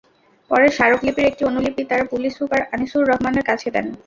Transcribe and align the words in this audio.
পরে 0.51 0.67
স্মারকলিপির 0.69 1.29
একটি 1.29 1.43
অনুলিপি 1.45 1.81
তাঁরা 1.89 2.05
পুলিশ 2.11 2.31
সুপার 2.37 2.61
আনিছুর 2.73 3.07
রহমানের 3.09 3.47
কাছে 3.49 3.67
দেন। 3.75 3.85